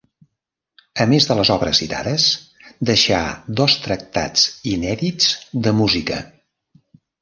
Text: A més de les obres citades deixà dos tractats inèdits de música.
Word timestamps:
A 1.03 1.05
més 1.11 1.27
de 1.31 1.37
les 1.39 1.51
obres 1.57 1.81
citades 1.83 2.25
deixà 2.93 3.21
dos 3.63 3.79
tractats 3.87 4.51
inèdits 4.77 5.33
de 5.69 5.79
música. 5.85 6.23